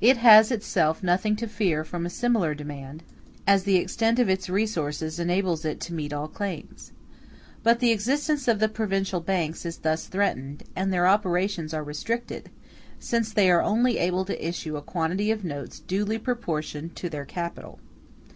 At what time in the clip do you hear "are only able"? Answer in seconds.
13.52-14.24